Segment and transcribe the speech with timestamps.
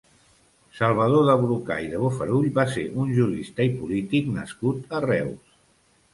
[0.77, 5.55] Salvador de Brocà i de Bofarull va ser un jurista i polític nascut a Reus.